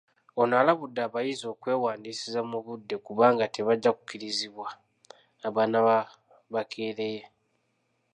Ono 0.41 0.53
alabudde 0.61 1.01
abayizi 1.03 1.45
okwewandiisiza 1.53 2.41
mu 2.49 2.57
budde 2.65 2.95
kubanga 3.05 3.45
tebajja 3.53 3.89
kukkirizibwa 3.93 4.67
abanaaba 5.47 5.97
bakeereye. 6.53 7.21